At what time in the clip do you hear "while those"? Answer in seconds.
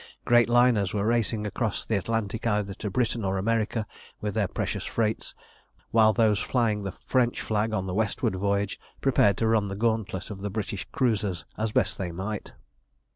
5.91-6.39